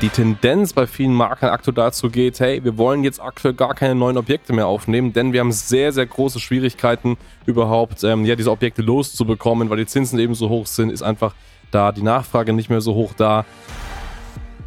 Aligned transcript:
die 0.00 0.08
Tendenz 0.10 0.72
bei 0.72 0.86
vielen 0.86 1.12
Marken 1.12 1.46
aktuell 1.46 1.74
dazu 1.74 2.08
geht, 2.08 2.38
hey, 2.38 2.62
wir 2.62 2.78
wollen 2.78 3.02
jetzt 3.02 3.20
aktuell 3.20 3.54
gar 3.54 3.74
keine 3.74 3.96
neuen 3.96 4.16
Objekte 4.16 4.52
mehr 4.52 4.68
aufnehmen, 4.68 5.12
denn 5.12 5.32
wir 5.32 5.40
haben 5.40 5.50
sehr, 5.50 5.92
sehr 5.92 6.06
große 6.06 6.38
Schwierigkeiten 6.38 7.16
überhaupt, 7.46 8.04
ähm, 8.04 8.24
ja, 8.24 8.36
diese 8.36 8.52
Objekte 8.52 8.82
loszubekommen, 8.82 9.70
weil 9.70 9.78
die 9.78 9.86
Zinsen 9.86 10.18
eben 10.20 10.34
so 10.34 10.48
hoch 10.48 10.66
sind, 10.66 10.90
ist 10.90 11.02
einfach 11.02 11.34
da 11.72 11.90
die 11.90 12.02
Nachfrage 12.02 12.52
nicht 12.52 12.70
mehr 12.70 12.80
so 12.80 12.94
hoch 12.94 13.12
da. 13.16 13.44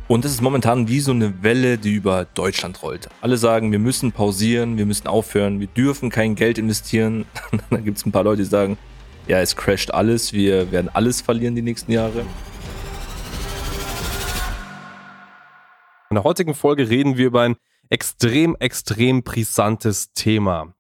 Und 0.10 0.26
es 0.26 0.34
ist 0.34 0.42
momentan 0.42 0.90
wie 0.90 1.00
so 1.00 1.12
eine 1.12 1.42
Welle, 1.42 1.78
die 1.78 1.94
über 1.94 2.26
Deutschland 2.34 2.84
rollt. 2.84 3.08
Alle 3.22 3.38
sagen, 3.38 3.72
wir 3.72 3.80
müssen 3.80 4.12
pausieren, 4.12 4.78
wir 4.78 4.86
müssen 4.86 5.08
aufhören, 5.08 5.62
wir 5.62 5.68
dürfen 5.68 6.10
kein 6.10 6.36
Geld 6.36 6.58
investieren. 6.58 7.24
Dann 7.70 7.86
gibt 7.86 7.98
es 7.98 8.06
ein 8.06 8.12
paar 8.12 8.26
Leute, 8.26 8.42
die 8.42 8.50
sagen, 8.50 8.78
ja, 9.28 9.40
es 9.40 9.56
crasht 9.56 9.92
alles, 9.92 10.34
wir 10.34 10.74
werden 10.74 10.90
alles 10.92 11.22
verlieren 11.22 11.56
die 11.56 11.62
nächsten 11.62 11.94
Jahre. 11.94 12.26
In 16.12 16.16
der 16.16 16.26
heutigen 16.26 16.54
Folge 16.54 16.90
reden 16.90 17.16
wir 17.16 17.28
über 17.28 17.44
ein 17.44 17.56
extrem, 17.90 18.58
extrem 18.60 19.24
brisantes 19.24 20.12
Thema. 20.12 20.74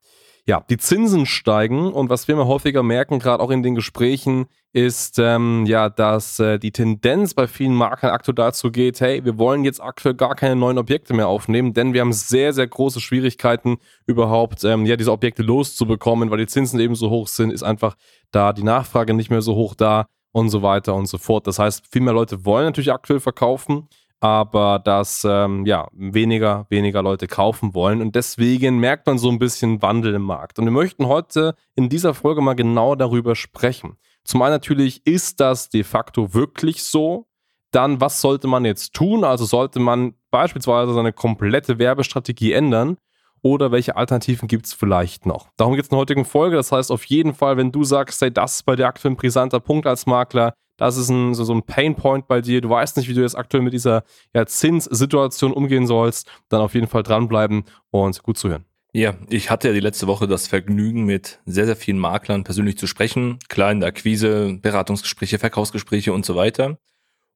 Ja, 0.45 0.65
die 0.69 0.75
Zinsen 0.75 1.25
steigen 1.25 1.93
und 1.93 2.09
was 2.09 2.27
wir 2.27 2.35
immer 2.35 2.47
häufiger 2.47 2.83
merken, 2.83 3.19
gerade 3.19 3.41
auch 3.41 3.49
in 3.49 3.63
den 3.63 3.73
Gesprächen, 3.73 4.47
ist 4.73 5.19
ähm, 5.19 5.65
ja, 5.65 5.87
dass 5.87 6.37
äh, 6.41 6.59
die 6.59 6.73
Tendenz 6.73 7.33
bei 7.33 7.47
vielen 7.47 7.75
Marken 7.75 8.07
aktuell 8.07 8.35
dazu 8.35 8.73
geht, 8.73 8.99
hey, 8.99 9.23
wir 9.23 9.37
wollen 9.37 9.63
jetzt 9.63 9.81
aktuell 9.81 10.15
gar 10.15 10.35
keine 10.35 10.57
neuen 10.57 10.77
Objekte 10.77 11.13
mehr 11.13 11.29
aufnehmen, 11.29 11.71
denn 11.71 11.93
wir 11.93 12.01
haben 12.01 12.11
sehr, 12.11 12.51
sehr 12.51 12.67
große 12.67 12.99
Schwierigkeiten 12.99 13.77
überhaupt, 14.05 14.65
ähm, 14.65 14.85
ja, 14.85 14.97
diese 14.97 15.13
Objekte 15.13 15.43
loszubekommen, 15.43 16.29
weil 16.29 16.39
die 16.39 16.47
Zinsen 16.47 16.77
eben 16.81 16.95
so 16.95 17.09
hoch 17.09 17.29
sind, 17.29 17.53
ist 17.53 17.63
einfach 17.63 17.95
da 18.31 18.51
die 18.51 18.63
Nachfrage 18.63 19.13
nicht 19.13 19.29
mehr 19.29 19.41
so 19.41 19.55
hoch 19.55 19.75
da 19.75 20.07
und 20.33 20.49
so 20.49 20.61
weiter 20.61 20.93
und 20.93 21.05
so 21.05 21.17
fort. 21.17 21.47
Das 21.47 21.57
heißt, 21.57 21.87
viel 21.89 22.01
mehr 22.01 22.13
Leute 22.13 22.43
wollen 22.43 22.65
natürlich 22.65 22.91
aktuell 22.91 23.21
verkaufen 23.21 23.87
aber 24.21 24.79
dass 24.79 25.25
ähm, 25.27 25.65
ja 25.65 25.89
weniger 25.91 26.67
weniger 26.69 27.01
Leute 27.01 27.27
kaufen 27.27 27.73
wollen 27.73 28.01
und 28.01 28.15
deswegen 28.15 28.79
merkt 28.79 29.07
man 29.07 29.17
so 29.17 29.29
ein 29.29 29.39
bisschen 29.39 29.81
Wandel 29.81 30.13
im 30.13 30.21
Markt 30.21 30.59
und 30.59 30.65
wir 30.65 30.71
möchten 30.71 31.07
heute 31.07 31.55
in 31.75 31.89
dieser 31.89 32.13
Folge 32.13 32.41
mal 32.41 32.53
genau 32.53 32.95
darüber 32.95 33.35
sprechen. 33.35 33.97
Zum 34.23 34.43
einen 34.43 34.53
natürlich 34.53 35.05
ist 35.07 35.39
das 35.39 35.69
de 35.69 35.83
facto 35.83 36.33
wirklich 36.33 36.83
so. 36.83 37.27
Dann 37.71 37.99
was 37.99 38.21
sollte 38.21 38.47
man 38.47 38.63
jetzt 38.63 38.93
tun? 38.93 39.23
Also 39.23 39.45
sollte 39.45 39.79
man 39.79 40.13
beispielsweise 40.29 40.93
seine 40.93 41.13
komplette 41.13 41.79
Werbestrategie 41.79 42.53
ändern 42.53 42.97
oder 43.41 43.71
welche 43.71 43.95
Alternativen 43.95 44.47
gibt 44.47 44.65
es 44.67 44.73
vielleicht 44.73 45.25
noch? 45.25 45.49
Darum 45.57 45.75
geht 45.75 45.83
es 45.83 45.89
in 45.89 45.95
der 45.95 45.99
heutigen 45.99 46.25
Folge. 46.25 46.55
Das 46.55 46.71
heißt 46.71 46.91
auf 46.91 47.05
jeden 47.05 47.33
Fall, 47.33 47.57
wenn 47.57 47.71
du 47.71 47.83
sagst, 47.83 48.21
hey, 48.21 48.31
das 48.31 48.55
ist 48.55 48.63
bei 48.63 48.75
dir 48.75 48.87
aktuell 48.87 49.13
ein 49.13 49.17
brisanter 49.17 49.59
Punkt 49.59 49.87
als 49.87 50.05
Makler, 50.05 50.53
das 50.77 50.97
ist 50.97 51.09
ein, 51.09 51.35
so, 51.35 51.43
so 51.43 51.53
ein 51.53 51.61
Painpoint 51.61 52.27
bei 52.27 52.41
dir, 52.41 52.59
du 52.59 52.69
weißt 52.69 52.97
nicht, 52.97 53.07
wie 53.07 53.13
du 53.13 53.21
jetzt 53.21 53.37
aktuell 53.37 53.61
mit 53.61 53.73
dieser 53.73 54.03
ja, 54.33 54.45
Zinssituation 54.45 55.53
umgehen 55.53 55.85
sollst, 55.85 56.27
dann 56.49 56.61
auf 56.61 56.73
jeden 56.73 56.87
Fall 56.87 57.03
dranbleiben 57.03 57.65
und 57.91 58.23
gut 58.23 58.37
zuhören. 58.37 58.65
Ja, 58.93 59.13
ich 59.29 59.49
hatte 59.49 59.69
ja 59.69 59.73
die 59.73 59.79
letzte 59.79 60.07
Woche 60.07 60.27
das 60.27 60.47
Vergnügen, 60.47 61.05
mit 61.05 61.39
sehr, 61.45 61.65
sehr 61.65 61.77
vielen 61.77 61.99
Maklern 61.99 62.43
persönlich 62.43 62.77
zu 62.77 62.87
sprechen. 62.87 63.39
Klar 63.47 63.71
Akquise, 63.83 64.57
Beratungsgespräche, 64.61 65.39
Verkaufsgespräche 65.39 66.11
und 66.11 66.25
so 66.25 66.35
weiter. 66.35 66.77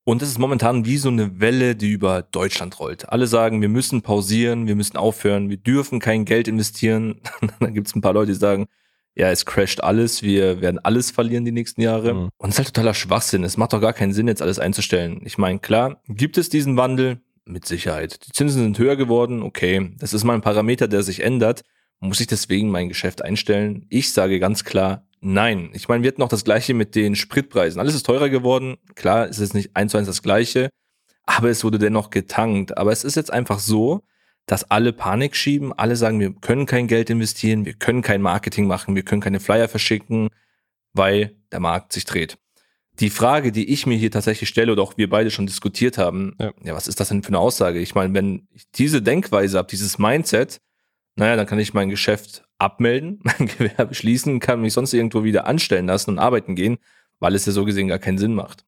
Und 0.08 0.22
es 0.22 0.30
ist 0.30 0.38
momentan 0.38 0.86
wie 0.86 0.98
so 0.98 1.10
eine 1.10 1.40
Welle, 1.40 1.76
die 1.76 1.90
über 1.90 2.22
Deutschland 2.22 2.80
rollt. 2.80 3.10
Alle 3.10 3.26
sagen, 3.26 3.62
wir 3.62 3.70
müssen 3.70 4.04
pausieren, 4.04 4.68
wir 4.68 4.76
müssen 4.76 4.98
aufhören, 4.98 5.50
wir 5.50 5.58
dürfen 5.58 6.00
kein 6.00 6.26
Geld 6.26 6.48
investieren. 6.48 7.22
Dann 7.60 7.74
gibt 7.74 7.88
es 7.88 7.96
ein 7.96 8.02
paar 8.02 8.14
Leute, 8.14 8.32
die 8.32 8.38
sagen, 8.38 8.68
ja, 9.16 9.32
es 9.32 9.48
crasht 9.48 9.82
alles, 9.82 10.22
wir 10.22 10.62
werden 10.62 10.78
alles 10.78 11.10
verlieren 11.10 11.44
die 11.44 11.52
nächsten 11.52 11.82
Jahre. 11.82 12.14
Mhm. 12.14 12.30
Und 12.38 12.50
es 12.50 12.56
ist 12.56 12.60
halt 12.60 12.68
totaler 12.68 12.94
Schwachsinn. 12.94 13.44
Es 13.44 13.58
macht 13.58 13.74
doch 13.74 13.82
gar 13.82 13.94
keinen 13.94 14.14
Sinn, 14.14 14.28
jetzt 14.28 14.44
alles 14.44 14.60
einzustellen. 14.60 15.22
Ich 15.26 15.40
meine, 15.40 15.58
klar, 15.58 16.02
gibt 16.08 16.38
es 16.38 16.50
diesen 16.50 16.78
Wandel? 16.78 17.22
Mit 17.48 17.66
Sicherheit. 17.66 18.26
Die 18.26 18.32
Zinsen 18.32 18.64
sind 18.64 18.80
höher 18.80 18.96
geworden, 18.96 19.44
okay. 19.44 19.92
Das 20.00 20.14
ist 20.14 20.24
mal 20.24 20.34
ein 20.34 20.42
Parameter, 20.42 20.88
der 20.88 21.04
sich 21.04 21.20
ändert. 21.20 21.62
Muss 22.00 22.20
ich 22.20 22.26
deswegen 22.26 22.72
mein 22.72 22.90
Geschäft 22.90 23.22
einstellen? 23.22 23.86
Ich 23.90 24.14
sage 24.14 24.40
ganz 24.40 24.64
klar, 24.64 25.05
Nein. 25.28 25.72
Ich 25.74 25.88
meine, 25.88 26.04
wir 26.04 26.10
hatten 26.10 26.22
noch 26.22 26.30
das 26.30 26.44
gleiche 26.44 26.76
mit 26.76 26.94
den 26.94 27.16
Spritpreisen. 27.16 27.80
Alles 27.80 27.96
ist 27.96 28.06
teurer 28.06 28.30
geworden. 28.30 28.78
Klar, 28.94 29.28
es 29.28 29.40
ist 29.40 29.56
nicht 29.56 29.76
eins 29.76 29.92
zu 29.92 29.98
eins 29.98 30.06
das 30.06 30.22
gleiche, 30.22 30.70
aber 31.24 31.50
es 31.50 31.64
wurde 31.64 31.80
dennoch 31.80 32.12
getankt. 32.12 32.78
Aber 32.78 32.92
es 32.92 33.04
ist 33.04 33.16
jetzt 33.16 33.34
einfach 33.34 33.58
so, 33.58 34.04
dass 34.46 34.70
alle 34.70 34.94
Panik 34.94 35.36
schieben. 35.36 35.74
Alle 35.74 35.96
sagen, 35.96 36.20
wir 36.20 36.32
können 36.32 36.68
kein 36.68 36.86
Geld 36.86 37.10
investieren, 37.10 37.66
wir 37.66 37.74
können 37.74 38.04
kein 38.04 38.22
Marketing 38.22 38.68
machen, 38.68 38.96
wir 38.96 39.02
können 39.02 39.20
keine 39.20 39.40
Flyer 39.40 39.68
verschicken, 39.68 40.30
weil 40.94 41.36
der 41.52 41.60
Markt 41.60 41.94
sich 41.94 42.06
dreht. 42.06 42.38
Die 43.00 43.10
Frage, 43.10 43.52
die 43.52 43.74
ich 43.74 43.88
mir 43.88 43.98
hier 43.98 44.12
tatsächlich 44.12 44.48
stelle 44.48 44.72
oder 44.74 44.84
auch 44.84 44.96
wir 44.96 45.10
beide 45.10 45.32
schon 45.32 45.48
diskutiert 45.48 45.98
haben, 45.98 46.36
ja, 46.40 46.54
ja 46.64 46.76
was 46.76 46.88
ist 46.88 47.00
das 47.00 47.08
denn 47.08 47.24
für 47.24 47.30
eine 47.30 47.40
Aussage? 47.40 47.80
Ich 47.80 47.96
meine, 47.96 48.14
wenn 48.14 48.48
ich 48.52 48.70
diese 48.76 49.02
Denkweise 49.02 49.58
habe, 49.58 49.70
dieses 49.70 49.98
Mindset, 49.98 50.62
naja, 51.16 51.36
dann 51.36 51.48
kann 51.48 51.58
ich 51.58 51.74
mein 51.74 51.90
Geschäft 51.90 52.45
abmelden, 52.58 53.20
mein 53.24 53.48
Gewerbe 53.48 53.96
schließen, 53.96 54.40
kann 54.40 54.62
mich 54.62 54.74
sonst 54.74 54.94
irgendwo 54.94 55.24
wieder 55.24 55.48
anstellen 55.48 55.88
lassen 55.88 56.12
und 56.12 56.20
arbeiten 56.20 56.56
gehen, 56.56 56.78
weil 57.20 57.36
es 57.36 57.46
ja 57.46 57.52
so 57.52 57.66
gesehen 57.66 57.88
gar 57.88 58.00
keinen 58.00 58.18
Sinn 58.18 58.34
macht. 58.34 58.66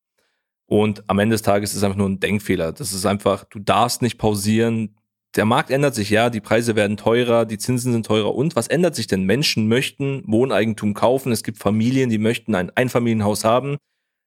Und 0.65 1.09
am 1.09 1.19
Ende 1.19 1.33
des 1.33 1.43
Tages 1.43 1.71
ist 1.71 1.77
es 1.77 1.83
einfach 1.83 1.97
nur 1.97 2.09
ein 2.09 2.19
Denkfehler. 2.19 2.73
Das 2.73 2.91
ist 2.91 3.05
einfach, 3.05 3.45
du 3.45 3.59
darfst 3.59 4.01
nicht 4.01 4.17
pausieren. 4.17 4.97
Der 5.35 5.45
Markt 5.45 5.71
ändert 5.71 5.95
sich, 5.95 6.09
ja, 6.09 6.29
die 6.29 6.41
Preise 6.41 6.75
werden 6.75 6.97
teurer, 6.97 7.45
die 7.45 7.57
Zinsen 7.57 7.93
sind 7.93 8.05
teurer. 8.05 8.35
Und 8.35 8.55
was 8.57 8.67
ändert 8.67 8.95
sich 8.95 9.07
denn? 9.07 9.23
Menschen 9.23 9.69
möchten 9.69 10.23
Wohneigentum 10.27 10.93
kaufen. 10.93 11.31
Es 11.31 11.43
gibt 11.43 11.57
Familien, 11.57 12.09
die 12.09 12.17
möchten 12.17 12.53
ein 12.53 12.69
Einfamilienhaus 12.75 13.45
haben. 13.45 13.77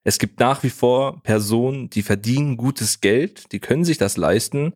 Es 0.02 0.18
gibt 0.18 0.40
nach 0.40 0.62
wie 0.62 0.70
vor 0.70 1.22
Personen, 1.22 1.90
die 1.90 2.02
verdienen 2.02 2.56
gutes 2.56 3.00
Geld, 3.02 3.52
die 3.52 3.60
können 3.60 3.84
sich 3.84 3.98
das 3.98 4.16
leisten. 4.16 4.72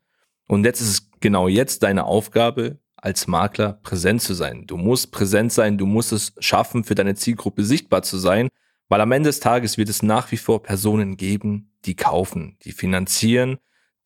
Und 0.47 0.65
jetzt 0.65 0.83
ist 0.83 0.89
es 0.89 1.11
genau 1.21 1.49
jetzt 1.49 1.83
deine 1.83 2.05
Aufgabe, 2.05 2.79
als 3.05 3.27
Makler 3.27 3.75
präsent 3.83 4.23
zu 4.23 4.33
sein. 4.33 4.67
Du 4.67 4.79
musst 4.79 5.13
präsent 5.13 5.53
sein, 5.53 5.77
du 5.77 5.85
musst 5.85 6.11
es 6.11 6.33
schaffen, 6.39 6.85
für 6.85 6.95
deine 6.95 7.15
Zielgruppe 7.15 7.63
sichtbar 7.63 8.03
zu 8.03 8.17
sein, 8.17 8.49
weil 8.89 9.03
am 9.03 9.13
Ende 9.13 9.29
des 9.29 9.41
Tages 9.41 9.77
wird 9.77 9.91
es 9.91 10.03
nach 10.03 10.33
wie 10.33 10.39
vor 10.39 10.63
Personen 10.63 11.19
geben, 11.19 11.71
die 11.85 11.97
kaufen, 11.97 12.57
die 12.65 12.73
finanzieren, 12.73 13.59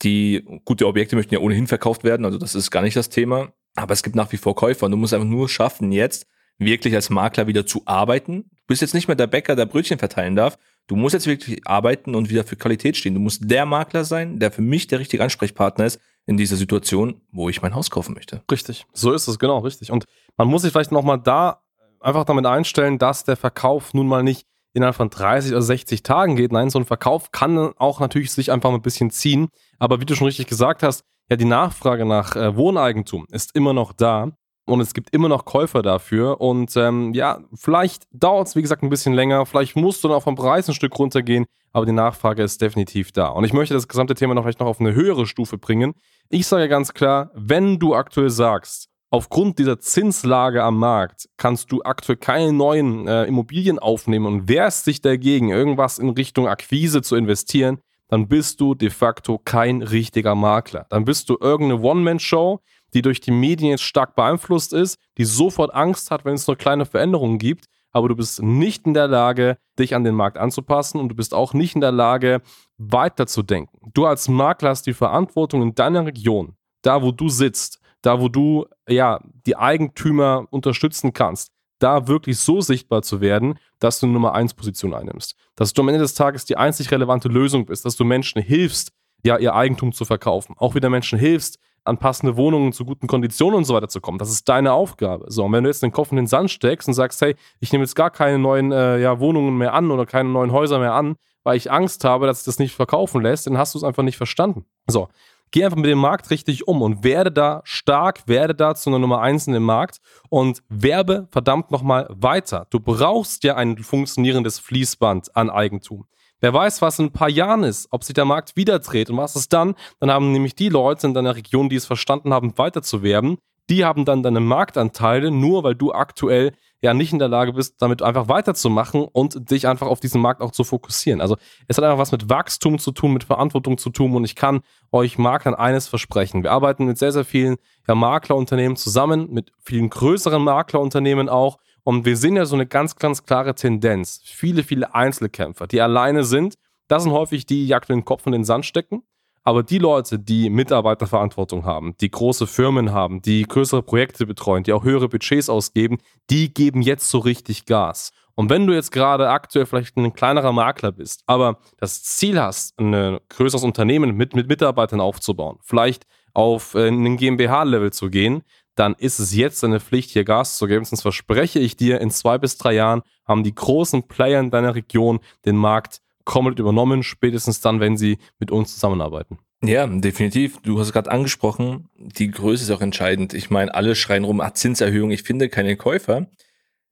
die, 0.02 0.44
gute 0.64 0.88
Objekte 0.88 1.14
möchten 1.14 1.34
ja 1.34 1.40
ohnehin 1.40 1.68
verkauft 1.68 2.02
werden, 2.02 2.26
also 2.26 2.38
das 2.38 2.56
ist 2.56 2.72
gar 2.72 2.82
nicht 2.82 2.96
das 2.96 3.08
Thema, 3.08 3.52
aber 3.76 3.92
es 3.92 4.02
gibt 4.02 4.16
nach 4.16 4.32
wie 4.32 4.36
vor 4.36 4.56
Käufer 4.56 4.86
und 4.86 4.90
du 4.90 4.98
musst 4.98 5.14
einfach 5.14 5.28
nur 5.28 5.48
schaffen, 5.48 5.92
jetzt 5.92 6.26
wirklich 6.58 6.94
als 6.96 7.08
Makler 7.08 7.46
wieder 7.46 7.66
zu 7.66 7.82
arbeiten. 7.84 8.50
Du 8.50 8.66
bist 8.66 8.82
jetzt 8.82 8.94
nicht 8.94 9.06
mehr 9.06 9.14
der 9.14 9.28
Bäcker, 9.28 9.54
der 9.54 9.66
Brötchen 9.66 10.00
verteilen 10.00 10.34
darf. 10.34 10.58
Du 10.88 10.96
musst 10.96 11.14
jetzt 11.14 11.28
wirklich 11.28 11.64
arbeiten 11.68 12.16
und 12.16 12.30
wieder 12.30 12.42
für 12.42 12.56
Qualität 12.56 12.96
stehen. 12.96 13.14
Du 13.14 13.20
musst 13.20 13.42
der 13.44 13.64
Makler 13.64 14.04
sein, 14.04 14.40
der 14.40 14.50
für 14.50 14.62
mich 14.62 14.88
der 14.88 14.98
richtige 14.98 15.22
Ansprechpartner 15.22 15.86
ist, 15.86 16.00
in 16.28 16.36
dieser 16.36 16.56
Situation, 16.56 17.22
wo 17.32 17.48
ich 17.48 17.62
mein 17.62 17.74
Haus 17.74 17.90
kaufen 17.90 18.14
möchte. 18.14 18.42
Richtig, 18.52 18.86
so 18.92 19.12
ist 19.12 19.28
es, 19.28 19.38
genau, 19.38 19.60
richtig. 19.60 19.90
Und 19.90 20.04
man 20.36 20.46
muss 20.46 20.60
sich 20.60 20.72
vielleicht 20.72 20.92
nochmal 20.92 21.18
da 21.18 21.62
einfach 22.00 22.24
damit 22.24 22.44
einstellen, 22.44 22.98
dass 22.98 23.24
der 23.24 23.36
Verkauf 23.36 23.94
nun 23.94 24.06
mal 24.06 24.22
nicht 24.22 24.46
innerhalb 24.74 24.94
von 24.94 25.08
30 25.08 25.52
oder 25.52 25.62
60 25.62 26.02
Tagen 26.02 26.36
geht. 26.36 26.52
Nein, 26.52 26.68
so 26.68 26.78
ein 26.78 26.84
Verkauf 26.84 27.32
kann 27.32 27.72
auch 27.78 27.98
natürlich 28.00 28.30
sich 28.30 28.52
einfach 28.52 28.70
ein 28.70 28.82
bisschen 28.82 29.10
ziehen. 29.10 29.48
Aber 29.78 30.02
wie 30.02 30.04
du 30.04 30.14
schon 30.14 30.26
richtig 30.26 30.48
gesagt 30.48 30.82
hast, 30.82 31.02
ja, 31.30 31.36
die 31.36 31.46
Nachfrage 31.46 32.04
nach 32.04 32.36
äh, 32.36 32.54
Wohneigentum 32.54 33.26
ist 33.30 33.54
immer 33.54 33.72
noch 33.72 33.94
da 33.94 34.30
und 34.68 34.80
es 34.80 34.94
gibt 34.94 35.14
immer 35.14 35.28
noch 35.28 35.44
Käufer 35.44 35.82
dafür. 35.82 36.40
Und 36.40 36.76
ähm, 36.76 37.12
ja, 37.14 37.40
vielleicht 37.54 38.06
dauert 38.12 38.48
es, 38.48 38.56
wie 38.56 38.62
gesagt, 38.62 38.82
ein 38.82 38.90
bisschen 38.90 39.14
länger. 39.14 39.46
Vielleicht 39.46 39.76
musst 39.76 40.02
du 40.02 40.08
dann 40.08 40.16
auch 40.16 40.22
vom 40.22 40.34
Preis 40.34 40.68
ein 40.68 40.74
Stück 40.74 40.98
runtergehen, 40.98 41.46
aber 41.72 41.86
die 41.86 41.92
Nachfrage 41.92 42.42
ist 42.42 42.60
definitiv 42.60 43.12
da. 43.12 43.28
Und 43.28 43.44
ich 43.44 43.52
möchte 43.52 43.74
das 43.74 43.88
gesamte 43.88 44.14
Thema 44.14 44.34
noch 44.34 44.42
vielleicht 44.42 44.60
noch 44.60 44.66
auf 44.66 44.80
eine 44.80 44.94
höhere 44.94 45.26
Stufe 45.26 45.58
bringen. 45.58 45.94
Ich 46.28 46.46
sage 46.46 46.68
ganz 46.68 46.92
klar, 46.92 47.30
wenn 47.34 47.78
du 47.78 47.94
aktuell 47.94 48.30
sagst, 48.30 48.88
aufgrund 49.10 49.58
dieser 49.58 49.78
Zinslage 49.78 50.62
am 50.62 50.78
Markt 50.78 51.28
kannst 51.36 51.72
du 51.72 51.82
aktuell 51.82 52.18
keine 52.18 52.52
neuen 52.52 53.08
äh, 53.08 53.24
Immobilien 53.24 53.78
aufnehmen 53.78 54.26
und 54.26 54.48
wehrst 54.48 54.86
dich 54.86 55.00
dagegen, 55.00 55.50
irgendwas 55.50 55.98
in 55.98 56.10
Richtung 56.10 56.46
Akquise 56.46 57.02
zu 57.02 57.16
investieren, 57.16 57.78
dann 58.08 58.28
bist 58.28 58.60
du 58.60 58.74
de 58.74 58.90
facto 58.90 59.38
kein 59.38 59.82
richtiger 59.82 60.34
Makler. 60.34 60.86
Dann 60.90 61.04
bist 61.04 61.28
du 61.28 61.36
irgendeine 61.40 61.82
One-Man-Show, 61.82 62.60
die 62.94 63.02
durch 63.02 63.20
die 63.20 63.30
Medien 63.30 63.70
jetzt 63.70 63.82
stark 63.82 64.14
beeinflusst 64.14 64.72
ist, 64.72 64.98
die 65.18 65.24
sofort 65.24 65.74
Angst 65.74 66.10
hat, 66.10 66.24
wenn 66.24 66.34
es 66.34 66.46
nur 66.46 66.56
kleine 66.56 66.86
Veränderungen 66.86 67.38
gibt, 67.38 67.66
aber 67.90 68.08
du 68.08 68.16
bist 68.16 68.42
nicht 68.42 68.86
in 68.86 68.94
der 68.94 69.08
Lage, 69.08 69.56
dich 69.78 69.94
an 69.94 70.04
den 70.04 70.14
Markt 70.14 70.38
anzupassen 70.38 71.00
und 71.00 71.08
du 71.08 71.14
bist 71.14 71.34
auch 71.34 71.54
nicht 71.54 71.74
in 71.74 71.80
der 71.80 71.92
Lage, 71.92 72.42
weiterzudenken. 72.76 73.90
Du 73.94 74.06
als 74.06 74.28
Makler 74.28 74.70
hast 74.70 74.86
die 74.86 74.92
Verantwortung 74.92 75.62
in 75.62 75.74
deiner 75.74 76.06
Region, 76.06 76.56
da 76.82 77.02
wo 77.02 77.12
du 77.12 77.28
sitzt, 77.28 77.80
da 78.02 78.20
wo 78.20 78.28
du 78.28 78.66
ja 78.88 79.20
die 79.46 79.56
Eigentümer 79.56 80.46
unterstützen 80.50 81.12
kannst, 81.12 81.50
da 81.78 82.08
wirklich 82.08 82.38
so 82.38 82.60
sichtbar 82.60 83.02
zu 83.02 83.20
werden, 83.20 83.58
dass 83.78 84.00
du 84.00 84.06
eine 84.06 84.12
Nummer 84.12 84.34
1 84.34 84.54
Position 84.54 84.94
einnimmst. 84.94 85.34
Dass 85.54 85.72
du 85.72 85.82
am 85.82 85.88
Ende 85.88 86.00
des 86.00 86.14
Tages 86.14 86.44
die 86.44 86.56
einzig 86.56 86.90
relevante 86.90 87.28
Lösung 87.28 87.66
bist, 87.66 87.84
dass 87.84 87.96
du 87.96 88.04
Menschen 88.04 88.42
hilfst, 88.42 88.92
ja, 89.24 89.36
ihr 89.38 89.54
Eigentum 89.54 89.92
zu 89.92 90.04
verkaufen. 90.04 90.54
Auch 90.58 90.74
wieder 90.74 90.90
Menschen 90.90 91.18
hilfst, 91.18 91.58
an 91.84 91.98
passende 91.98 92.36
Wohnungen 92.36 92.72
zu 92.72 92.84
guten 92.84 93.06
Konditionen 93.06 93.56
und 93.56 93.64
so 93.64 93.74
weiter 93.74 93.88
zu 93.88 94.00
kommen. 94.00 94.18
Das 94.18 94.30
ist 94.30 94.48
deine 94.48 94.72
Aufgabe. 94.72 95.26
So, 95.28 95.44
und 95.44 95.52
wenn 95.52 95.64
du 95.64 95.70
jetzt 95.70 95.82
den 95.82 95.92
Kopf 95.92 96.10
in 96.10 96.16
den 96.16 96.26
Sand 96.26 96.50
steckst 96.50 96.88
und 96.88 96.94
sagst, 96.94 97.20
hey, 97.20 97.36
ich 97.60 97.72
nehme 97.72 97.84
jetzt 97.84 97.94
gar 97.94 98.10
keine 98.10 98.38
neuen 98.38 98.72
äh, 98.72 98.98
ja, 98.98 99.20
Wohnungen 99.20 99.56
mehr 99.56 99.74
an 99.74 99.90
oder 99.90 100.06
keine 100.06 100.28
neuen 100.28 100.52
Häuser 100.52 100.78
mehr 100.78 100.94
an, 100.94 101.16
weil 101.44 101.56
ich 101.56 101.70
Angst 101.70 102.04
habe, 102.04 102.26
dass 102.26 102.38
es 102.38 102.44
das 102.44 102.58
nicht 102.58 102.74
verkaufen 102.74 103.22
lässt, 103.22 103.46
dann 103.46 103.58
hast 103.58 103.74
du 103.74 103.78
es 103.78 103.84
einfach 103.84 104.02
nicht 104.02 104.16
verstanden. 104.16 104.66
So, 104.86 105.08
geh 105.50 105.64
einfach 105.64 105.76
mit 105.76 105.86
dem 105.86 105.98
Markt 105.98 106.30
richtig 106.30 106.68
um 106.68 106.82
und 106.82 107.04
werde 107.04 107.32
da 107.32 107.62
stark, 107.64 108.26
werde 108.26 108.54
da 108.54 108.74
zu 108.74 108.90
einer 108.90 108.98
Nummer 108.98 109.20
1 109.20 109.46
in 109.46 109.54
dem 109.54 109.62
Markt 109.62 110.00
und 110.28 110.62
werbe 110.68 111.28
verdammt 111.30 111.70
nochmal 111.70 112.06
weiter. 112.10 112.66
Du 112.70 112.80
brauchst 112.80 113.44
ja 113.44 113.56
ein 113.56 113.78
funktionierendes 113.78 114.58
Fließband 114.58 115.34
an 115.36 115.50
Eigentum. 115.50 116.06
Wer 116.40 116.54
weiß, 116.54 116.82
was 116.82 116.98
in 116.98 117.06
ein 117.06 117.12
paar 117.12 117.30
Jahren 117.30 117.64
ist, 117.64 117.88
ob 117.90 118.04
sich 118.04 118.14
der 118.14 118.24
Markt 118.24 118.56
wieder 118.56 118.78
dreht 118.78 119.10
und 119.10 119.16
was 119.16 119.36
ist 119.36 119.52
dann? 119.52 119.74
Dann 119.98 120.10
haben 120.10 120.32
nämlich 120.32 120.54
die 120.54 120.68
Leute 120.68 121.06
in 121.06 121.14
deiner 121.14 121.34
Region, 121.34 121.68
die 121.68 121.76
es 121.76 121.86
verstanden 121.86 122.32
haben, 122.32 122.56
weiterzuwerben, 122.56 123.38
die 123.70 123.84
haben 123.84 124.04
dann 124.04 124.22
deine 124.22 124.40
Marktanteile, 124.40 125.30
nur 125.30 125.62
weil 125.62 125.74
du 125.74 125.92
aktuell 125.92 126.52
ja 126.80 126.94
nicht 126.94 127.12
in 127.12 127.18
der 127.18 127.28
Lage 127.28 127.52
bist, 127.52 127.82
damit 127.82 128.02
einfach 128.02 128.28
weiterzumachen 128.28 129.02
und 129.04 129.50
dich 129.50 129.66
einfach 129.66 129.88
auf 129.88 130.00
diesen 130.00 130.20
Markt 130.20 130.40
auch 130.40 130.52
zu 130.52 130.64
fokussieren. 130.64 131.20
Also 131.20 131.36
es 131.66 131.76
hat 131.76 131.84
einfach 131.84 131.98
was 131.98 132.12
mit 132.12 132.30
Wachstum 132.30 132.78
zu 132.78 132.92
tun, 132.92 133.12
mit 133.12 133.24
Verantwortung 133.24 133.76
zu 133.76 133.90
tun 133.90 134.14
und 134.14 134.24
ich 134.24 134.36
kann 134.36 134.60
euch 134.92 135.18
Maklern 135.18 135.54
eines 135.54 135.88
versprechen. 135.88 136.44
Wir 136.44 136.52
arbeiten 136.52 136.86
mit 136.86 136.98
sehr, 136.98 137.12
sehr 137.12 137.24
vielen 137.24 137.56
ja, 137.86 137.94
Maklerunternehmen 137.94 138.76
zusammen, 138.76 139.28
mit 139.30 139.50
vielen 139.58 139.90
größeren 139.90 140.42
Maklerunternehmen 140.42 141.28
auch 141.28 141.58
und 141.88 142.04
wir 142.04 142.18
sehen 142.18 142.36
ja 142.36 142.44
so 142.44 142.54
eine 142.54 142.66
ganz, 142.66 142.96
ganz 142.96 143.24
klare 143.24 143.54
Tendenz. 143.54 144.20
Viele, 144.22 144.62
viele 144.62 144.94
Einzelkämpfer, 144.94 145.66
die 145.66 145.80
alleine 145.80 146.22
sind, 146.22 146.56
das 146.86 147.04
sind 147.04 147.12
häufig 147.12 147.46
die, 147.46 147.64
die 147.64 147.74
aktuell 147.74 147.98
den 147.98 148.04
Kopf 148.04 148.26
in 148.26 148.32
den 148.32 148.44
Sand 148.44 148.66
stecken 148.66 149.02
aber 149.48 149.62
die 149.62 149.78
Leute, 149.78 150.18
die 150.18 150.50
Mitarbeiterverantwortung 150.50 151.64
haben, 151.64 151.94
die 152.02 152.10
große 152.10 152.46
Firmen 152.46 152.92
haben, 152.92 153.22
die 153.22 153.44
größere 153.44 153.82
Projekte 153.82 154.26
betreuen, 154.26 154.62
die 154.62 154.74
auch 154.74 154.84
höhere 154.84 155.08
Budgets 155.08 155.48
ausgeben, 155.48 155.96
die 156.28 156.52
geben 156.52 156.82
jetzt 156.82 157.08
so 157.08 157.18
richtig 157.18 157.64
Gas. 157.64 158.12
Und 158.34 158.50
wenn 158.50 158.66
du 158.66 158.74
jetzt 158.74 158.92
gerade 158.92 159.30
aktuell 159.30 159.64
vielleicht 159.64 159.96
ein 159.96 160.12
kleinerer 160.12 160.52
Makler 160.52 160.92
bist, 160.92 161.22
aber 161.26 161.60
das 161.78 162.02
Ziel 162.02 162.38
hast, 162.38 162.78
ein 162.78 163.20
größeres 163.30 163.64
Unternehmen 163.64 164.14
mit, 164.14 164.34
mit 164.34 164.48
Mitarbeitern 164.48 165.00
aufzubauen, 165.00 165.56
vielleicht 165.62 166.04
auf 166.34 166.74
äh, 166.74 166.88
einen 166.88 167.16
GmbH-Level 167.16 167.90
zu 167.90 168.10
gehen, 168.10 168.42
dann 168.78 168.94
ist 168.98 169.18
es 169.18 169.34
jetzt 169.34 169.62
deine 169.62 169.80
Pflicht, 169.80 170.10
hier 170.10 170.24
Gas 170.24 170.56
zu 170.56 170.66
geben. 170.66 170.84
Sonst 170.84 171.02
verspreche 171.02 171.58
ich 171.58 171.76
dir, 171.76 172.00
in 172.00 172.10
zwei 172.10 172.38
bis 172.38 172.56
drei 172.58 172.74
Jahren 172.74 173.02
haben 173.26 173.42
die 173.42 173.54
großen 173.54 174.04
Player 174.04 174.40
in 174.40 174.50
deiner 174.50 174.74
Region 174.74 175.20
den 175.44 175.56
Markt 175.56 176.00
komplett 176.24 176.58
übernommen, 176.58 177.02
spätestens 177.02 177.60
dann, 177.60 177.80
wenn 177.80 177.96
sie 177.96 178.18
mit 178.38 178.50
uns 178.50 178.74
zusammenarbeiten. 178.74 179.38
Ja, 179.62 179.86
definitiv. 179.86 180.58
Du 180.62 180.78
hast 180.78 180.92
gerade 180.92 181.10
angesprochen, 181.10 181.88
die 181.96 182.30
Größe 182.30 182.62
ist 182.64 182.70
auch 182.70 182.80
entscheidend. 182.80 183.34
Ich 183.34 183.50
meine, 183.50 183.74
alle 183.74 183.96
schreien 183.96 184.24
rum, 184.24 184.40
ah, 184.40 184.54
Zinserhöhung, 184.54 185.10
ich 185.10 185.24
finde 185.24 185.48
keine 185.48 185.76
Käufer. 185.76 186.28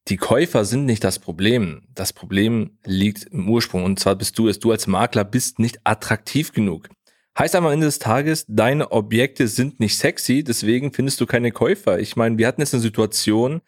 Die 0.09 0.17
Käufer 0.17 0.65
sind 0.65 0.87
nicht 0.87 1.05
das 1.05 1.19
Problem. 1.19 1.83
Das 1.95 2.13
Problem 2.13 2.79
liegt 2.85 3.25
im 3.25 3.49
Ursprung. 3.49 3.85
Und 3.85 4.01
zwar 4.01 4.17
bist 4.17 4.39
du 4.39 4.49
es. 4.49 4.59
Du 4.59 4.71
als 4.71 4.87
Makler 4.87 5.25
bist 5.25 5.59
nicht 5.59 5.81
attraktiv 5.85 6.53
genug. 6.53 6.89
Heißt 7.39 7.55
am 7.55 7.67
Ende 7.67 7.87
des 7.87 7.99
Tages, 7.99 8.47
deine 8.49 8.93
Objekte 8.93 9.47
sind 9.49 9.79
nicht 9.79 9.99
sexy, 9.99 10.43
deswegen 10.43 10.93
findest 10.93 11.21
du 11.21 11.27
keine 11.27 11.53
Käufer. 11.53 11.99
Ich 11.99 12.17
meine, 12.17 12.39
wir 12.39 12.47
hatten 12.47 12.63
jetzt 12.63 12.73
eine 12.73 12.83
Situation, 12.83 13.61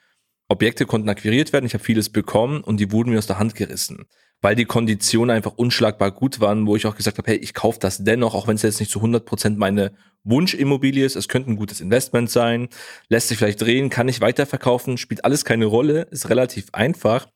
Objekte 0.48 0.86
konnten 0.86 1.08
akquiriert 1.08 1.52
werden, 1.52 1.66
ich 1.66 1.74
habe 1.74 1.84
vieles 1.84 2.08
bekommen 2.08 2.62
und 2.62 2.78
die 2.80 2.90
wurden 2.90 3.10
mir 3.10 3.18
aus 3.18 3.26
der 3.26 3.38
Hand 3.38 3.54
gerissen 3.54 4.06
weil 4.40 4.54
die 4.54 4.66
Konditionen 4.66 5.34
einfach 5.34 5.52
unschlagbar 5.56 6.12
gut 6.12 6.40
waren, 6.40 6.66
wo 6.66 6.76
ich 6.76 6.86
auch 6.86 6.96
gesagt 6.96 7.18
habe, 7.18 7.30
hey, 7.30 7.38
ich 7.38 7.54
kaufe 7.54 7.80
das 7.80 8.04
dennoch, 8.04 8.34
auch 8.34 8.46
wenn 8.46 8.54
es 8.54 8.62
jetzt 8.62 8.80
nicht 8.80 8.92
zu 8.92 9.00
100 9.00 9.24
Prozent 9.24 9.58
meine 9.58 9.92
Wunschimmobilie 10.24 11.04
ist. 11.04 11.16
Es 11.16 11.28
könnte 11.28 11.50
ein 11.50 11.56
gutes 11.56 11.80
Investment 11.80 12.30
sein, 12.30 12.68
lässt 13.08 13.28
sich 13.28 13.38
vielleicht 13.38 13.60
drehen, 13.60 13.90
kann 13.90 14.08
ich 14.08 14.20
weiterverkaufen, 14.20 14.96
spielt 14.96 15.24
alles 15.24 15.44
keine 15.44 15.66
Rolle, 15.66 16.02
ist 16.10 16.30
relativ 16.30 16.68
einfach. 16.72 17.28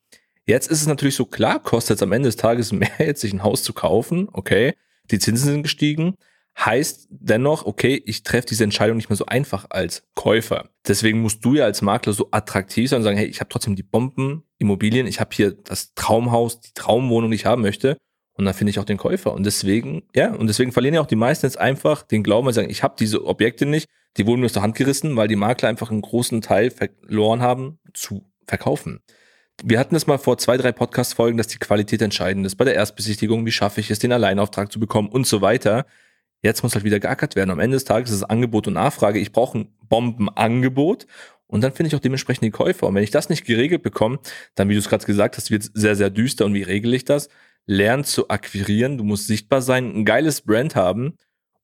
Jetzt 0.47 0.71
ist 0.71 0.81
es 0.81 0.87
natürlich 0.87 1.17
so, 1.17 1.25
klar, 1.25 1.61
kostet 1.61 1.97
es 1.97 2.03
am 2.03 2.13
Ende 2.13 2.29
des 2.29 2.37
Tages 2.37 2.73
mehr, 2.73 2.91
jetzt 2.99 3.21
sich 3.21 3.33
ein 3.33 3.43
Haus 3.43 3.63
zu 3.63 3.73
kaufen, 3.73 4.29
okay, 4.33 4.75
die 5.11 5.19
Zinsen 5.19 5.51
sind 5.51 5.63
gestiegen, 5.63 6.15
heißt 6.59 7.09
dennoch, 7.11 7.65
okay, 7.65 8.03
ich 8.05 8.23
treffe 8.23 8.49
diese 8.49 8.65
Entscheidung 8.65 8.97
nicht 8.97 9.09
mehr 9.09 9.17
so 9.17 9.27
einfach 9.27 9.67
als 9.71 10.05
Käufer. 10.15 10.69
Deswegen 10.87 11.21
musst 11.21 11.45
du 11.45 11.55
ja 11.55 11.65
als 11.65 11.83
Makler 11.83 12.13
so 12.13 12.29
attraktiv 12.31 12.91
sein 12.91 12.99
und 12.99 13.05
sagen, 13.05 13.17
hey, 13.17 13.27
ich 13.27 13.41
habe 13.41 13.49
trotzdem 13.49 13.77
die 13.77 13.83
Bomben, 13.83 14.45
Immobilien, 14.59 15.07
ich 15.07 15.21
habe 15.21 15.31
hier 15.35 15.53
das 15.53 15.95
Traumhaus, 15.95 16.61
die 16.61 16.73
Traumwohnung, 16.75 17.31
die 17.31 17.37
ich 17.37 17.47
haben 17.47 17.63
möchte. 17.63 17.97
Und 18.35 18.45
dann 18.45 18.55
finde 18.55 18.71
ich 18.71 18.79
auch 18.79 18.85
den 18.85 18.97
Käufer. 18.97 19.33
Und 19.33 19.45
deswegen, 19.45 20.03
ja, 20.15 20.33
und 20.35 20.47
deswegen 20.47 20.73
verlieren 20.73 20.95
ja 20.95 21.01
auch 21.01 21.07
die 21.07 21.17
meisten 21.17 21.47
jetzt 21.47 21.59
einfach 21.59 22.03
den 22.03 22.23
Glauben, 22.23 22.47
weil 22.47 22.55
sie 22.55 22.61
sagen, 22.61 22.71
ich 22.71 22.83
habe 22.83 22.95
diese 22.99 23.25
Objekte 23.25 23.67
nicht, 23.67 23.87
die 24.17 24.27
wurden 24.27 24.41
mir 24.41 24.47
aus 24.47 24.53
der 24.53 24.63
Hand 24.63 24.77
gerissen, 24.77 25.17
weil 25.17 25.29
die 25.29 25.37
Makler 25.37 25.69
einfach 25.69 25.91
einen 25.91 26.03
großen 26.03 26.41
Teil 26.41 26.71
verloren 26.71 27.43
haben 27.43 27.79
zu 27.95 28.27
verkaufen. 28.47 29.01
Wir 29.65 29.79
hatten 29.79 29.95
es 29.95 30.09
mal 30.09 30.19
vor 30.19 30.39
zwei, 30.39 30.57
drei 30.57 30.73
Podcast-Folgen, 30.73 31.39
dass 31.39 31.47
die 31.47 31.59
Qualität 31.59 32.03
entscheidend 32.03 32.45
ist. 32.45 32.57
Bei 32.57 32.65
der 32.65 32.75
Erstbesichtigung, 32.75 33.47
wie 33.47 33.53
schaffe 33.53 33.81
ich 33.81 33.93
es, 33.93 34.01
den 34.01 34.11
Alleinauftrag 34.11 34.73
zu 34.73 34.81
bekommen 34.81 35.09
und 35.09 35.25
so 35.25 35.41
weiter. 35.41 35.87
Jetzt 36.43 36.65
muss 36.65 36.75
halt 36.75 36.85
wieder 36.85 36.99
geackert 36.99 37.37
werden. 37.37 37.51
Am 37.51 37.61
Ende 37.61 37.77
des 37.77 37.85
Tages 37.85 38.11
ist 38.11 38.17
es 38.17 38.25
Angebot 38.25 38.67
und 38.67 38.75
Nachfrage. 38.75 39.21
Ich 39.21 39.31
brauche 39.31 39.59
ein 39.59 39.69
Bombenangebot 39.89 41.07
und 41.47 41.61
dann 41.61 41.73
finde 41.73 41.89
ich 41.89 41.95
auch 41.95 42.01
dementsprechend 42.01 42.43
die 42.43 42.51
Käufer. 42.51 42.89
Und 42.89 42.97
wenn 42.97 43.05
ich 43.05 43.13
das 43.13 43.29
nicht 43.29 43.45
geregelt 43.45 43.85
bekomme, 43.85 44.19
dann, 44.57 44.69
wie 44.69 44.73
du 44.73 44.81
es 44.81 44.89
gerade 44.89 45.07
gesagt 45.07 45.37
hast, 45.37 45.53
wird 45.53 45.63
es 45.63 45.71
sehr, 45.75 45.95
sehr 45.95 46.11
düster. 46.11 46.45
Und 46.45 46.55
wie 46.55 46.63
regel 46.63 46.93
ich 46.95 47.05
das? 47.05 47.29
Lern 47.65 48.03
zu 48.03 48.31
akquirieren. 48.31 48.99
Du 48.99 49.05
musst 49.05 49.29
sichtbar 49.29 49.63
sein, 49.63 49.95
ein 49.95 50.05
geiles 50.05 50.41
Brand 50.41 50.75
haben 50.75 51.17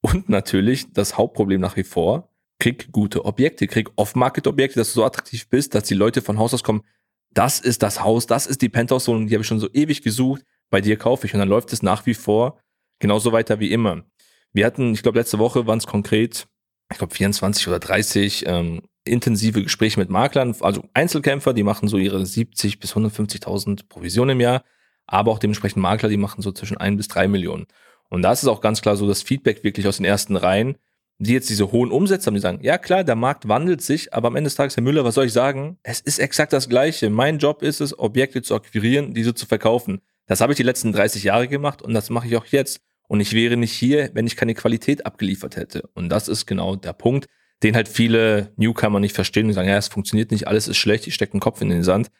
und 0.02 0.28
natürlich 0.28 0.92
das 0.92 1.18
Hauptproblem 1.18 1.60
nach 1.60 1.76
wie 1.76 1.82
vor. 1.82 2.30
Krieg 2.60 2.92
gute 2.92 3.24
Objekte, 3.24 3.66
krieg 3.66 3.88
Off-Market-Objekte, 3.96 4.78
dass 4.78 4.88
du 4.88 5.00
so 5.00 5.04
attraktiv 5.04 5.48
bist, 5.48 5.74
dass 5.74 5.84
die 5.84 5.94
Leute 5.94 6.22
von 6.22 6.38
Haus 6.38 6.54
aus 6.54 6.62
kommen. 6.62 6.82
Das 7.30 7.60
ist 7.60 7.82
das 7.82 8.02
Haus, 8.02 8.26
das 8.26 8.46
ist 8.46 8.62
die 8.62 8.68
Penthouse-Wohnung, 8.68 9.26
die 9.26 9.34
habe 9.34 9.42
ich 9.42 9.48
schon 9.48 9.60
so 9.60 9.68
ewig 9.72 10.02
gesucht. 10.02 10.42
Bei 10.70 10.80
dir 10.80 10.96
kaufe 10.96 11.26
ich 11.26 11.34
und 11.34 11.40
dann 11.40 11.48
läuft 11.48 11.72
es 11.72 11.82
nach 11.82 12.06
wie 12.06 12.14
vor 12.14 12.60
genauso 12.98 13.32
weiter 13.32 13.60
wie 13.60 13.72
immer. 13.72 14.04
Wir 14.52 14.66
hatten, 14.66 14.92
ich 14.92 15.02
glaube, 15.02 15.18
letzte 15.18 15.38
Woche 15.38 15.66
waren 15.66 15.78
es 15.78 15.86
konkret, 15.86 16.48
ich 16.90 16.98
glaube, 16.98 17.14
24 17.14 17.68
oder 17.68 17.78
30 17.78 18.44
ähm, 18.46 18.82
intensive 19.04 19.62
Gespräche 19.62 20.00
mit 20.00 20.10
Maklern, 20.10 20.54
also 20.60 20.84
Einzelkämpfer, 20.94 21.52
die 21.52 21.62
machen 21.62 21.88
so 21.88 21.98
ihre 21.98 22.24
70 22.24 22.80
bis 22.80 22.94
150.000 22.94 23.88
Provisionen 23.88 24.36
im 24.36 24.40
Jahr, 24.40 24.64
aber 25.06 25.30
auch 25.30 25.38
dementsprechend 25.38 25.82
Makler, 25.82 26.08
die 26.08 26.16
machen 26.16 26.42
so 26.42 26.52
zwischen 26.52 26.76
1 26.76 26.96
bis 26.96 27.08
3 27.08 27.28
Millionen. 27.28 27.66
Und 28.10 28.22
da 28.22 28.32
ist 28.32 28.46
auch 28.46 28.60
ganz 28.60 28.80
klar 28.80 28.96
so 28.96 29.06
das 29.06 29.22
Feedback 29.22 29.64
wirklich 29.64 29.86
aus 29.86 29.98
den 29.98 30.06
ersten 30.06 30.36
Reihen, 30.36 30.76
die 31.18 31.32
jetzt 31.32 31.50
diese 31.50 31.72
hohen 31.72 31.90
Umsätze 31.90 32.26
haben, 32.26 32.34
die 32.34 32.40
sagen, 32.40 32.60
ja 32.62 32.78
klar, 32.78 33.02
der 33.02 33.16
Markt 33.16 33.48
wandelt 33.48 33.82
sich, 33.82 34.14
aber 34.14 34.28
am 34.28 34.36
Ende 34.36 34.48
des 34.48 34.54
Tages, 34.54 34.76
Herr 34.76 34.84
Müller, 34.84 35.04
was 35.04 35.16
soll 35.16 35.26
ich 35.26 35.32
sagen? 35.32 35.78
Es 35.82 36.00
ist 36.00 36.18
exakt 36.18 36.52
das 36.52 36.68
Gleiche. 36.68 37.10
Mein 37.10 37.38
Job 37.38 37.62
ist 37.62 37.80
es, 37.80 37.98
Objekte 37.98 38.42
zu 38.42 38.54
akquirieren, 38.54 39.14
diese 39.14 39.34
zu 39.34 39.46
verkaufen. 39.46 40.00
Das 40.26 40.40
habe 40.40 40.52
ich 40.52 40.56
die 40.56 40.62
letzten 40.62 40.92
30 40.92 41.24
Jahre 41.24 41.48
gemacht 41.48 41.82
und 41.82 41.92
das 41.92 42.10
mache 42.10 42.28
ich 42.28 42.36
auch 42.36 42.46
jetzt. 42.46 42.80
Und 43.08 43.20
ich 43.20 43.32
wäre 43.32 43.56
nicht 43.56 43.72
hier, 43.72 44.10
wenn 44.12 44.26
ich 44.26 44.36
keine 44.36 44.54
Qualität 44.54 45.06
abgeliefert 45.06 45.56
hätte. 45.56 45.88
Und 45.94 46.10
das 46.10 46.28
ist 46.28 46.46
genau 46.46 46.76
der 46.76 46.92
Punkt, 46.92 47.26
den 47.62 47.74
halt 47.74 47.88
viele 47.88 48.52
Newcomer 48.56 49.00
nicht 49.00 49.14
verstehen 49.14 49.46
und 49.46 49.54
sagen, 49.54 49.68
ja, 49.68 49.78
es 49.78 49.88
funktioniert 49.88 50.30
nicht, 50.30 50.46
alles 50.46 50.68
ist 50.68 50.76
schlecht, 50.76 51.06
ich 51.06 51.14
stecke 51.14 51.32
den 51.32 51.40
Kopf 51.40 51.60
in 51.62 51.70
den 51.70 51.82
Sand. 51.82 52.10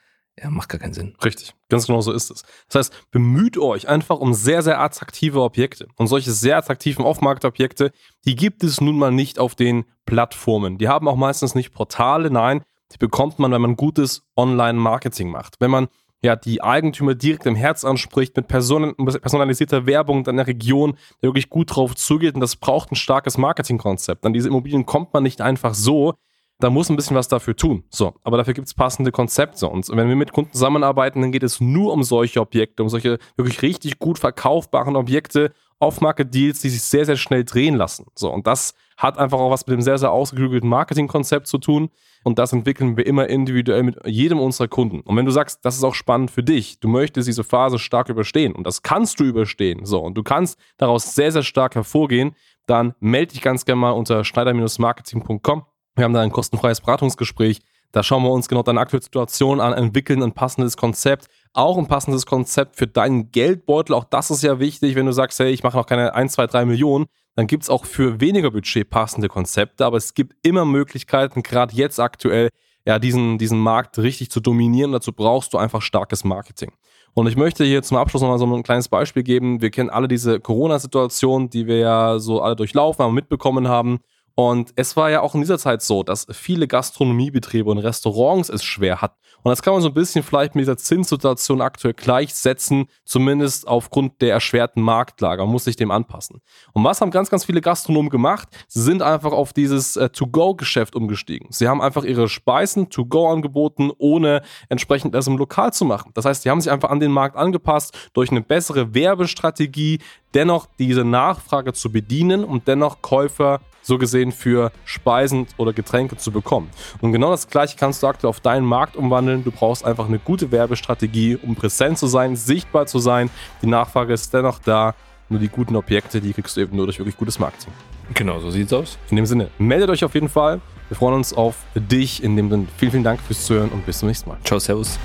Ja, 0.41 0.51
macht 0.51 0.69
gar 0.69 0.79
keinen 0.79 0.95
Sinn. 0.95 1.15
Richtig, 1.25 1.55
ganz 1.69 1.87
genau 1.87 2.01
so 2.01 2.13
ist 2.13 2.31
es. 2.31 2.45
Das 2.69 2.75
heißt, 2.75 3.11
bemüht 3.11 3.59
euch 3.59 3.89
einfach 3.89 4.19
um 4.19 4.35
sehr, 4.35 4.63
sehr 4.63 4.81
attraktive 4.81 5.43
Objekte. 5.43 5.89
Und 5.97 6.07
solche 6.07 6.31
sehr 6.33 6.57
attraktiven 6.57 7.05
Off-Market-Objekte, 7.05 7.93
die 8.25 8.37
gibt 8.37 8.63
es 8.63 8.81
nun 8.81 8.99
mal 8.99 9.11
nicht 9.11 9.39
auf 9.39 9.55
den 9.55 9.85
Plattformen. 10.07 10.79
Die 10.79 10.89
haben 10.89 11.09
auch 11.09 11.17
meistens 11.17 11.55
nicht 11.55 11.73
Portale, 11.73 12.31
nein, 12.31 12.63
die 12.93 12.99
bekommt 12.99 13.39
man, 13.39 13.53
wenn 13.53 13.61
man 13.61 13.77
gutes 13.77 14.23
Online-Marketing 14.37 15.31
macht. 15.31 15.57
Wenn 15.61 15.71
man 15.71 15.89
ja, 16.23 16.35
die 16.35 16.63
Eigentümer 16.63 17.15
direkt 17.15 17.47
im 17.47 17.55
Herz 17.55 17.85
anspricht, 17.85 18.37
mit 18.37 18.49
personalisierter 18.49 19.87
Werbung 19.87 20.27
in 20.27 20.37
der 20.37 20.47
Region, 20.47 20.97
der 21.23 21.29
wirklich 21.29 21.49
gut 21.49 21.77
drauf 21.77 21.95
zugeht. 21.95 22.35
Und 22.35 22.41
das 22.41 22.57
braucht 22.57 22.91
ein 22.91 22.97
starkes 22.97 23.39
Marketingkonzept. 23.39 24.27
An 24.27 24.33
diese 24.33 24.49
Immobilien 24.49 24.85
kommt 24.85 25.13
man 25.15 25.23
nicht 25.23 25.41
einfach 25.41 25.75
so. 25.75 26.15
Da 26.61 26.71
muss 26.71 26.91
ein 26.91 26.97
bisschen 26.97 27.17
was 27.17 27.29
dafür 27.29 27.55
tun. 27.55 27.85
So, 27.89 28.15
aber 28.25 28.37
dafür 28.37 28.55
gibt 28.55 28.67
es 28.67 28.75
passende 28.75 29.13
Konzepte. 29.13 29.69
Und 29.69 29.89
wenn 29.91 30.09
wir 30.09 30.17
mit 30.17 30.33
Kunden 30.33 30.53
zusammenarbeiten, 30.53 31.21
dann 31.21 31.31
geht 31.31 31.45
es 31.45 31.61
nur 31.61 31.93
um 31.93 32.03
solche 32.03 32.41
Objekte, 32.41 32.83
um 32.83 32.89
solche 32.89 33.19
wirklich 33.37 33.63
richtig 33.63 34.01
gut 34.01 34.19
verkaufbaren 34.19 34.97
Objekte, 34.97 35.53
Off-Market-Deals, 35.79 36.61
die 36.61 36.71
sich 36.71 36.83
sehr, 36.83 37.05
sehr 37.05 37.17
schnell 37.17 37.45
drehen 37.45 37.77
lassen. 37.77 38.07
So, 38.17 38.33
und 38.33 38.49
das 38.49 38.75
hat 38.97 39.17
einfach 39.19 39.39
auch 39.39 39.53
was 39.53 39.65
mit 39.67 39.75
dem 39.75 39.83
sehr, 39.83 39.99
sehr 39.99 40.11
ausgeklügelten 40.11 40.69
Marketingkonzept 40.69 41.47
zu 41.47 41.59
tun. 41.59 41.91
Und 42.25 42.41
das 42.41 42.53
entwickeln 42.53 42.97
wir 42.97 43.07
immer 43.07 43.29
individuell 43.29 43.85
mit 43.85 44.05
jedem 44.05 44.41
unserer 44.41 44.67
Kunden. 44.67 45.01
Und 45.01 45.17
wenn 45.17 45.25
du 45.25 45.31
sagst, 45.31 45.65
das 45.65 45.77
ist 45.77 45.85
auch 45.85 45.95
spannend 45.95 46.33
für 46.33 46.43
dich, 46.43 46.81
du 46.81 46.89
möchtest 46.89 47.29
diese 47.29 47.45
Phase 47.45 47.79
stark 47.79 48.09
überstehen 48.09 48.57
und 48.57 48.67
das 48.67 48.83
kannst 48.83 49.21
du 49.21 49.25
überstehen, 49.25 49.85
so, 49.85 50.01
und 50.01 50.15
du 50.15 50.25
kannst 50.25 50.59
daraus 50.77 51.15
sehr, 51.15 51.31
sehr 51.31 51.45
stark 51.45 51.77
hervorgehen, 51.77 52.35
dann 52.67 52.95
melde 52.99 53.35
dich 53.35 53.43
ganz 53.43 53.65
gerne 53.65 53.81
mal 53.81 53.91
unter 53.93 54.25
schneider-marketing.com. 54.25 55.63
Wir 55.99 56.05
haben 56.05 56.15
da 56.15 56.21
ein 56.21 56.31
kostenfreies 56.31 56.81
Beratungsgespräch. 56.81 57.59
Da 57.91 58.05
schauen 58.05 58.23
wir 58.23 58.31
uns 58.31 58.49
genau 58.49 58.63
deine 58.63 58.79
aktuelle 58.79 59.03
Situation 59.03 59.61
an, 59.61 59.73
entwickeln 59.73 60.23
ein 60.23 60.33
passendes 60.33 60.77
Konzept, 60.77 61.27
auch 61.55 61.77
ein 61.77 61.89
passendes 61.89 62.25
Konzept 62.25 62.77
für 62.77 62.87
deinen 62.87 63.33
Geldbeutel. 63.33 63.97
Auch 63.97 64.05
das 64.05 64.31
ist 64.31 64.45
ja 64.45 64.61
wichtig, 64.61 64.95
wenn 64.95 65.07
du 65.07 65.13
sagst, 65.13 65.41
hey, 65.41 65.51
ich 65.51 65.65
mache 65.65 65.77
noch 65.77 65.87
keine 65.87 66.15
1, 66.15 66.35
2, 66.35 66.47
3 66.47 66.65
Millionen, 66.67 67.07
dann 67.35 67.49
gibt 67.49 67.65
es 67.65 67.71
auch 67.71 67.85
für 67.85 68.21
weniger 68.21 68.53
Budget 68.53 68.89
passende 68.89 69.29
Konzepte, 69.29 69.85
aber 69.85 69.97
es 69.97 70.15
gibt 70.15 70.37
immer 70.47 70.65
Möglichkeiten, 70.65 71.43
gerade 71.43 71.75
jetzt 71.75 71.99
aktuell, 71.99 72.51
ja, 72.87 73.01
diesen, 73.01 73.39
diesen 73.39 73.59
Markt 73.59 73.99
richtig 73.99 74.31
zu 74.31 74.39
dominieren. 74.39 74.93
Dazu 74.93 75.13
brauchst 75.13 75.53
du 75.53 75.59
einfach 75.59 75.83
starkes 75.83 76.23
Marketing. 76.23 76.71
Und 77.15 77.27
ich 77.27 77.37
möchte 77.37 77.65
hier 77.65 77.83
zum 77.83 77.97
Abschluss 77.97 78.23
nochmal 78.23 78.39
so 78.39 78.47
ein 78.47 78.63
kleines 78.63 78.89
Beispiel 78.89 79.25
geben. 79.25 79.61
Wir 79.61 79.71
kennen 79.71 79.91
alle 79.91 80.07
diese 80.07 80.39
Corona-Situation, 80.39 81.51
die 81.51 81.67
wir 81.67 81.79
ja 81.79 82.19
so 82.21 82.41
alle 82.41 82.55
durchlaufen 82.55 83.05
haben, 83.05 83.15
mitbekommen 83.15 83.67
haben. 83.67 83.99
Und 84.39 84.73
es 84.77 84.97
war 84.97 85.11
ja 85.11 85.21
auch 85.21 85.35
in 85.35 85.41
dieser 85.41 85.59
Zeit 85.59 85.83
so, 85.83 86.05
dass 86.05 86.25
viele 86.31 86.69
Gastronomiebetriebe 86.69 87.69
und 87.69 87.79
Restaurants 87.79 88.49
es 88.49 88.63
schwer 88.63 89.03
hatten. 89.03 89.17
Und 89.43 89.51
das 89.51 89.63
kann 89.63 89.73
man 89.73 89.83
so 89.83 89.89
ein 89.89 89.95
bisschen 89.95 90.23
vielleicht 90.23 90.55
mit 90.55 90.63
dieser 90.63 90.77
Zinssituation 90.77 91.61
aktuell 91.61 91.93
gleichsetzen, 91.93 92.87
zumindest 93.05 93.67
aufgrund 93.67 94.21
der 94.21 94.35
erschwerten 94.35 94.81
Marktlage. 94.81 95.43
Man 95.43 95.51
muss 95.51 95.65
sich 95.65 95.75
dem 95.75 95.91
anpassen. 95.91 96.41
Und 96.73 96.85
was 96.85 97.01
haben 97.01 97.11
ganz, 97.11 97.31
ganz 97.31 97.47
viele 97.47 97.61
Gastronomen 97.61 98.11
gemacht? 98.11 98.49
Sie 98.69 98.81
sind 98.81 99.03
einfach 99.03 99.33
auf 99.33 99.53
dieses 99.53 99.97
äh, 99.97 100.09
To-Go-Geschäft 100.09 100.95
umgestiegen. 100.95 101.49
Sie 101.51 101.67
haben 101.67 101.81
einfach 101.81 102.05
ihre 102.05 102.29
Speisen 102.29 102.91
To-Go 102.91 103.29
angeboten, 103.29 103.91
ohne 103.99 104.43
entsprechend 104.69 105.17
das 105.17 105.27
im 105.27 105.37
Lokal 105.37 105.73
zu 105.73 105.85
machen. 105.85 106.13
Das 106.15 106.25
heißt, 106.25 106.45
sie 106.45 106.51
haben 106.51 106.61
sich 106.61 106.71
einfach 106.71 106.91
an 106.91 107.01
den 107.01 107.11
Markt 107.11 107.35
angepasst 107.35 108.11
durch 108.13 108.31
eine 108.31 108.43
bessere 108.43 108.95
Werbestrategie, 108.95 109.99
dennoch 110.33 110.67
diese 110.79 111.03
Nachfrage 111.05 111.73
zu 111.73 111.91
bedienen 111.91 112.45
und 112.45 112.69
dennoch 112.69 113.03
Käufer 113.03 113.59
so 113.83 113.99
gesehen 113.99 114.33
für 114.33 114.73
Speisen 114.85 115.47
oder 115.57 115.73
Getränke 115.73 116.17
zu 116.17 116.31
bekommen. 116.31 116.71
Und 117.01 117.13
genau 117.13 117.31
das 117.31 117.49
gleiche 117.49 117.77
kannst 117.77 118.03
du 118.03 118.07
aktuell 118.07 118.31
auf 118.31 118.41
deinen 118.41 118.67
Markt 118.67 118.97
umwandeln. 118.97 119.45
Du 119.45 119.51
brauchst 119.51 119.85
einfach 119.85 120.07
eine 120.07 120.19
gute 120.19 120.51
Werbestrategie, 120.51 121.39
um 121.43 121.55
präsent 121.55 121.99
zu 121.99 122.07
sein, 122.07 122.37
sichtbar 122.37 122.87
zu 122.87 122.99
sein. 122.99 123.31
Die 123.63 123.67
Nachfrage 123.67 124.13
ist 124.13 124.33
dennoch 124.33 124.59
da. 124.59 124.95
Nur 125.31 125.41
die 125.41 125.49
guten 125.49 125.77
Objekte, 125.77 126.23
die 126.23 126.33
kriegst 126.33 126.57
du 126.57 126.63
eben 126.63 126.75
nur 126.75 126.87
durch 126.87 126.99
wirklich 126.99 127.17
gutes 127.17 127.39
Marketing. 127.39 127.73
Genau, 128.15 128.41
so 128.41 128.51
sieht's 128.51 128.73
aus. 128.73 128.97
In 129.11 129.17
dem 129.17 129.27
Sinne, 129.27 129.51
meldet 129.59 129.91
euch 129.91 130.03
auf 130.03 130.15
jeden 130.15 130.31
Fall. 130.31 130.61
Wir 130.89 130.97
freuen 130.97 131.15
uns 131.15 131.35
auf 131.35 131.57
dich. 131.75 132.23
In 132.23 132.35
dem 132.37 132.49
Sinne, 132.51 132.67
vielen, 132.79 132.93
vielen 132.93 133.05
Dank 133.05 133.21
fürs 133.21 133.45
Zuhören 133.45 133.69
und 133.69 133.85
bis 133.85 133.99
zum 133.99 134.09
nächsten 134.09 134.31
Mal. 134.31 134.39
Ciao, 134.45 134.59
Servus. 134.59 134.99